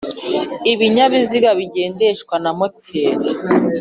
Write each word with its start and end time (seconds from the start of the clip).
ibinyabiziga 0.71 1.49
bigendeshwa 1.59 2.35
na 2.43 2.51
moteri 2.57 3.27